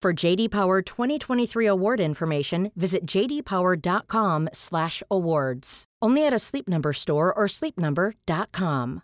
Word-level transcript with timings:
For 0.00 0.12
JD 0.12 0.50
Power 0.50 0.80
2023 0.80 1.66
award 1.66 1.98
information, 1.98 2.70
visit 2.76 3.04
jdpower.com/awards. 3.04 5.84
Only 6.00 6.24
at 6.24 6.32
a 6.32 6.38
Sleep 6.38 6.68
Number 6.68 6.92
store 6.92 7.34
or 7.34 7.48
sleepnumber.com. 7.48 9.02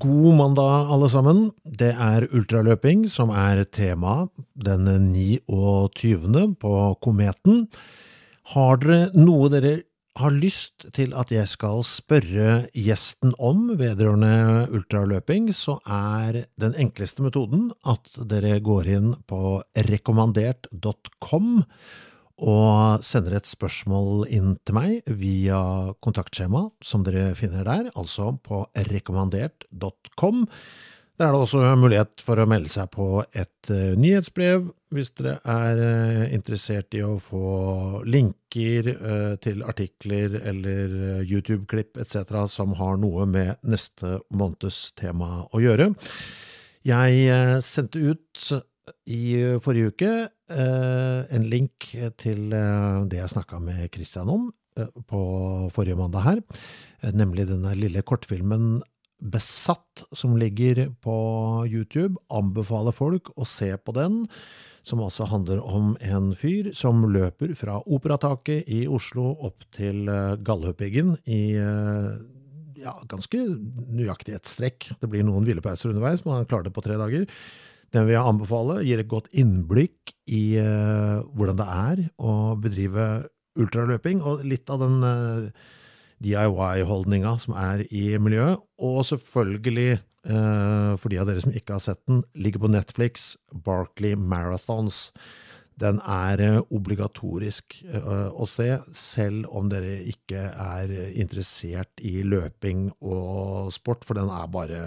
God 0.00 0.34
mandag, 0.34 0.88
alle 0.90 1.08
sammen. 1.12 1.52
Det 1.62 1.92
er 1.92 2.26
ultraløping 2.32 3.08
som 3.10 3.30
er 3.30 3.64
tema 3.64 4.28
den 4.56 5.12
29. 5.12 6.56
på 6.58 6.96
Kometen. 7.04 7.68
Har 8.54 8.76
dere 8.80 9.10
noe 9.14 9.48
dere 9.52 9.82
har 10.18 10.34
lyst 10.34 10.88
til 10.96 11.14
at 11.14 11.30
jeg 11.32 11.46
skal 11.48 11.84
spørre 11.86 12.66
gjesten 12.74 13.32
om 13.38 13.70
vedrørende 13.78 14.66
ultraløping, 14.74 15.50
så 15.54 15.78
er 15.86 16.44
den 16.60 16.74
enkleste 16.74 17.22
metoden 17.22 17.70
at 17.86 18.10
dere 18.30 18.58
går 18.64 18.90
inn 18.90 19.12
på 19.30 19.60
rekommandert.com 19.90 21.50
og 22.40 23.04
sender 23.04 23.36
et 23.36 23.48
spørsmål 23.48 24.24
inn 24.32 24.54
til 24.64 24.76
meg 24.76 25.10
via 25.20 25.60
kontaktskjema 26.02 26.66
som 26.84 27.04
dere 27.04 27.34
finner 27.38 27.66
der, 27.68 27.90
altså 27.94 28.32
på 28.42 28.64
rekommandert.com. 28.88 30.46
Der 31.20 31.26
er 31.28 31.34
det 31.34 31.40
også 31.44 31.74
mulighet 31.76 32.22
for 32.24 32.40
å 32.40 32.46
melde 32.48 32.70
seg 32.72 32.86
på 32.94 33.06
et 33.36 33.68
uh, 33.68 33.92
nyhetsbrev 34.00 34.70
hvis 34.96 35.10
dere 35.18 35.34
er 35.52 35.80
uh, 35.84 36.22
interessert 36.32 36.96
i 36.96 37.02
å 37.04 37.18
få 37.20 38.00
linker 38.08 38.88
uh, 38.94 39.34
til 39.44 39.60
artikler 39.68 40.38
eller 40.40 41.20
YouTube-klipp 41.28 42.00
etc. 42.00 42.24
som 42.48 42.72
har 42.78 42.96
noe 43.02 43.26
med 43.28 43.60
neste 43.60 44.16
måneds 44.32 44.94
tema 44.96 45.42
å 45.52 45.60
gjøre. 45.60 45.90
Jeg 46.88 47.60
sendte 47.68 48.00
ut 48.00 48.46
i 49.04 49.24
forrige 49.60 49.92
uke 49.92 50.12
en 50.48 51.44
link 51.52 51.90
til 52.16 52.46
det 52.48 53.18
jeg 53.18 53.32
snakka 53.34 53.60
med 53.60 53.90
Christian 53.92 54.32
om 54.32 54.48
på 55.04 55.20
forrige 55.76 55.98
mandag 56.00 56.24
her, 56.24 56.40
nemlig 57.12 57.44
denne 57.50 57.74
lille 57.76 58.00
kortfilmen 58.08 58.80
Besatt, 59.20 60.04
som 60.16 60.36
ligger 60.40 60.88
på 61.04 61.16
YouTube. 61.68 62.16
Anbefaler 62.32 62.96
folk 62.96 63.30
å 63.36 63.46
se 63.48 63.70
på 63.76 63.94
den, 63.96 64.24
som 64.82 65.02
altså 65.04 65.28
handler 65.28 65.60
om 65.60 65.92
en 66.00 66.32
fyr 66.36 66.72
som 66.76 67.04
løper 67.12 67.52
fra 67.58 67.78
Operataket 67.84 68.68
i 68.72 68.86
Oslo 68.88 69.34
opp 69.44 69.66
til 69.76 70.08
Galdhøpiggen 70.40 71.18
i 71.28 71.42
ja, 72.80 72.94
ganske 73.08 73.40
nøyaktig 73.92 74.36
ett 74.36 74.48
strekk. 74.48 74.88
Det 75.00 75.10
blir 75.10 75.24
noen 75.26 75.44
hvilepauser 75.46 75.92
underveis, 75.92 76.24
men 76.24 76.38
han 76.38 76.48
klarer 76.48 76.68
det 76.68 76.76
på 76.76 76.84
tre 76.84 76.96
dager. 77.00 77.26
Den 77.94 78.06
vil 78.06 78.16
jeg 78.16 78.30
anbefale. 78.32 78.78
Gir 78.86 79.02
et 79.02 79.10
godt 79.10 79.28
innblikk 79.36 80.14
i 80.30 80.44
uh, 80.62 81.26
hvordan 81.34 81.58
det 81.58 81.68
er 81.74 82.02
å 82.22 82.36
bedrive 82.60 83.10
ultraløping, 83.60 84.22
og 84.22 84.44
litt 84.46 84.70
av 84.70 84.84
den 84.84 85.00
DIY-holdninga 86.24 87.34
som 87.42 87.56
er 87.58 87.84
i 87.88 88.14
miljøet. 88.20 88.62
Og 88.82 89.02
selvfølgelig, 89.08 90.00
uh, 90.28 90.96
for 91.00 91.12
de 91.12 91.20
av 91.20 91.28
dere 91.28 91.44
som 91.44 91.54
ikke 91.54 91.76
har 91.76 91.84
sett 91.84 92.02
den, 92.10 92.24
ligger 92.34 92.64
på 92.64 92.72
Netflix, 92.72 93.34
Barkley 93.52 94.16
Marathons. 94.16 95.08
Den 95.80 95.96
er 96.04 96.60
obligatorisk 96.68 97.78
å 98.04 98.44
se, 98.44 98.66
selv 98.92 99.46
om 99.56 99.70
dere 99.72 99.94
ikke 100.10 100.42
er 100.52 100.92
interessert 101.16 102.02
i 102.04 102.18
løping 102.20 102.90
og 103.00 103.70
sport, 103.72 104.04
for 104.04 104.20
den 104.20 104.28
er 104.28 104.50
bare 104.52 104.82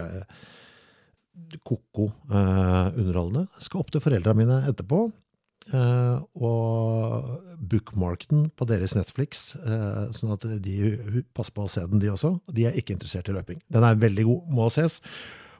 ko-ko 1.66 2.12
underholdende. 2.30 3.48
Jeg 3.58 3.66
Skal 3.66 3.82
opp 3.82 3.90
til 3.90 4.04
foreldra 4.04 4.36
mine 4.38 4.60
etterpå 4.70 5.00
eh, 5.08 5.23
og 5.72 7.30
bookmark 7.70 8.26
den 8.30 8.50
på 8.56 8.66
deres 8.68 8.94
Netflix, 8.98 9.54
eh, 9.56 10.10
sånn 10.12 10.34
at 10.34 10.44
de 10.62 11.22
passer 11.36 11.54
på 11.56 11.64
å 11.64 11.70
se 11.70 11.86
den, 11.88 12.02
de 12.02 12.12
også. 12.12 12.36
De 12.52 12.66
er 12.68 12.76
ikke 12.76 12.96
interessert 12.96 13.30
i 13.30 13.36
løping. 13.36 13.62
Den 13.72 13.86
er 13.86 13.96
veldig 13.96 14.26
god, 14.28 14.52
må 14.52 14.68
ses. 14.72 15.00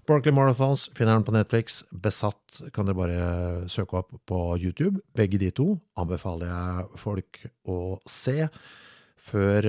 Barkley 0.04 0.34
Marathons 0.36 0.90
finner 0.92 1.16
den 1.16 1.24
på 1.24 1.32
Netflix. 1.32 1.82
Besatt 1.90 2.60
kan 2.76 2.84
dere 2.84 2.98
bare 2.98 3.68
søke 3.72 4.02
opp 4.02 4.12
på 4.28 4.40
YouTube. 4.60 5.00
Begge 5.16 5.40
de 5.40 5.48
to 5.56 5.78
anbefaler 5.96 6.50
jeg 6.50 7.00
folk 7.00 7.40
å 7.64 7.78
se 8.04 8.50
før 9.24 9.66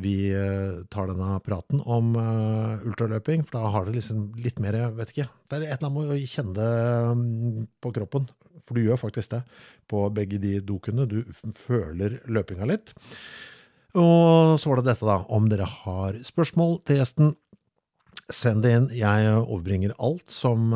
vi 0.00 0.16
tar 0.92 1.10
denne 1.10 1.36
praten 1.44 1.82
om 1.84 2.14
ultraløping, 2.16 3.44
for 3.44 3.58
da 3.58 3.72
har 3.74 3.84
det 3.86 3.98
liksom 3.98 4.22
litt 4.40 4.62
mer, 4.64 4.78
vet 4.96 5.12
ikke, 5.12 5.28
det 5.50 5.58
er 5.58 5.66
et 5.66 5.76
eller 5.76 5.90
annet 5.90 5.98
med 5.98 6.12
å 6.14 6.30
kjenne 6.32 6.54
det 6.56 7.68
på 7.84 7.92
kroppen, 7.98 8.28
for 8.64 8.72
du 8.78 8.86
gjør 8.86 9.02
faktisk 9.02 9.34
det 9.34 9.42
på 9.92 10.06
begge 10.16 10.40
de 10.40 10.54
dokene, 10.64 11.04
du 11.04 11.20
føler 11.60 12.16
løpinga 12.32 12.64
litt. 12.70 12.94
Og 13.94 14.56
så 14.58 14.70
var 14.70 14.80
det 14.80 14.88
dette 14.88 15.06
da, 15.06 15.20
om 15.28 15.50
dere 15.52 15.68
har 15.68 16.16
spørsmål 16.26 16.80
til 16.88 17.02
gjesten, 17.02 17.34
send 18.32 18.64
det 18.64 18.72
inn, 18.72 18.88
jeg 18.96 19.36
overbringer 19.36 19.92
alt 20.00 20.32
som 20.32 20.72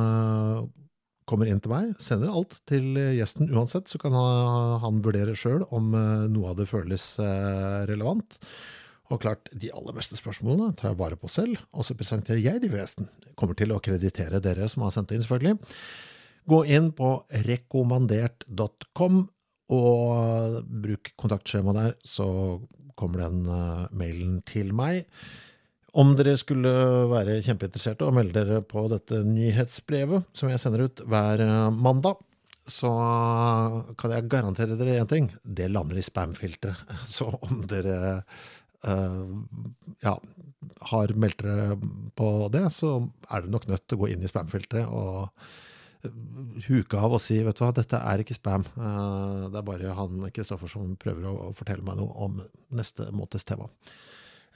kommer 1.28 1.50
inn 1.50 1.60
til 1.62 1.72
meg, 1.74 1.92
sender 2.02 2.32
alt 2.32 2.56
til 2.68 2.96
gjesten 2.96 3.52
uansett, 3.52 3.90
så 3.90 4.00
kan 4.00 4.16
han 4.16 5.02
vurdere 5.04 5.36
sjøl 5.36 5.66
om 5.74 5.92
noe 6.32 6.50
av 6.50 6.58
det 6.58 6.68
føles 6.70 7.04
relevant. 7.88 8.38
Og 9.08 9.22
klart, 9.22 9.48
de 9.56 9.70
aller 9.72 9.96
beste 9.96 10.18
spørsmålene 10.18 10.74
tar 10.76 10.92
jeg 10.92 11.00
vare 11.00 11.16
på 11.20 11.30
selv, 11.32 11.60
og 11.72 11.86
så 11.86 11.96
presenterer 11.96 12.42
jeg 12.44 12.60
de 12.60 12.68
for 12.68 12.80
gjesten. 12.80 13.08
Kommer 13.40 13.56
til 13.56 13.72
å 13.72 13.80
kreditere 13.84 14.40
dere 14.44 14.68
som 14.68 14.84
har 14.84 14.92
sendt 14.92 15.14
inn, 15.16 15.24
selvfølgelig. 15.24 15.56
Gå 16.48 16.58
inn 16.76 16.90
på 16.96 17.14
rekommandert.com 17.48 19.22
og 19.76 20.60
bruk 20.84 21.12
kontaktskjema 21.20 21.74
der, 21.76 21.96
så 22.04 22.28
kommer 22.98 23.26
den 23.26 23.42
mailen 23.96 24.40
til 24.48 24.74
meg. 24.76 25.08
Om 25.96 26.12
dere 26.18 26.36
skulle 26.36 26.70
være 27.08 27.38
kjempeinteresserte 27.46 28.04
og 28.04 28.16
melde 28.18 28.36
dere 28.36 28.60
på 28.66 28.84
dette 28.92 29.22
nyhetsbrevet 29.24 30.26
som 30.36 30.50
jeg 30.52 30.60
sender 30.60 30.84
ut 30.84 31.00
hver 31.08 31.40
mandag, 31.72 32.18
så 32.68 32.90
kan 33.98 34.12
jeg 34.12 34.28
garantere 34.28 34.76
dere 34.76 34.98
én 35.00 35.08
ting. 35.08 35.30
Det 35.42 35.70
lander 35.72 35.98
i 35.98 36.04
spamfilteret. 36.04 36.76
Så 37.16 37.30
om 37.40 37.62
dere 37.70 38.22
uh, 38.86 39.38
ja, 40.04 40.18
har 40.90 41.14
meldt 41.16 41.40
dere 41.44 41.78
på 42.18 42.28
det, 42.52 42.66
så 42.74 42.98
er 43.30 43.40
dere 43.40 43.54
nok 43.54 43.68
nødt 43.70 43.86
til 43.86 43.98
å 43.98 44.02
gå 44.04 44.12
inn 44.12 44.22
i 44.22 44.30
spamfilteret 44.30 44.92
og 44.92 45.32
huke 46.68 47.00
av 47.00 47.16
og 47.16 47.20
si 47.20 47.40
vet 47.42 47.58
du 47.58 47.64
hva, 47.64 47.72
dette 47.74 47.98
er 47.98 48.22
ikke 48.22 48.36
spam. 48.36 48.66
Uh, 48.76 49.48
det 49.48 49.62
er 49.62 49.66
bare 49.66 49.96
han 49.98 50.28
Kristoffer 50.34 50.70
som 50.70 50.92
prøver 51.00 51.26
å 51.32 51.54
fortelle 51.56 51.86
meg 51.86 51.98
noe 51.98 52.28
om 52.28 52.38
neste 52.76 53.08
måneds 53.10 53.48
tema. 53.48 53.70